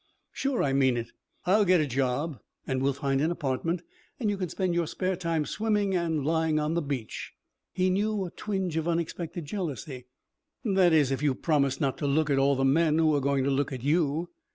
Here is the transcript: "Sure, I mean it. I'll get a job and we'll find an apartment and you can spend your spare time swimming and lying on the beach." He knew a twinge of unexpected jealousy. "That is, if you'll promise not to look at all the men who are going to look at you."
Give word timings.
"Sure, 0.31 0.63
I 0.63 0.73
mean 0.73 0.97
it. 0.97 1.11
I'll 1.45 1.63
get 1.63 1.79
a 1.79 1.85
job 1.85 2.39
and 2.65 2.81
we'll 2.81 2.91
find 2.91 3.21
an 3.21 3.29
apartment 3.29 3.83
and 4.19 4.31
you 4.31 4.35
can 4.35 4.49
spend 4.49 4.73
your 4.73 4.87
spare 4.87 5.15
time 5.15 5.45
swimming 5.45 5.93
and 5.95 6.25
lying 6.25 6.59
on 6.59 6.73
the 6.73 6.81
beach." 6.81 7.33
He 7.71 7.91
knew 7.91 8.25
a 8.25 8.31
twinge 8.31 8.77
of 8.77 8.87
unexpected 8.87 9.45
jealousy. 9.45 10.07
"That 10.65 10.91
is, 10.91 11.11
if 11.11 11.21
you'll 11.21 11.35
promise 11.35 11.79
not 11.79 11.99
to 11.99 12.07
look 12.07 12.31
at 12.31 12.39
all 12.39 12.55
the 12.55 12.65
men 12.65 12.97
who 12.97 13.13
are 13.15 13.21
going 13.21 13.43
to 13.43 13.51
look 13.51 13.71
at 13.71 13.83
you." 13.83 14.29